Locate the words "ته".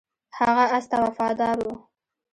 0.89-0.97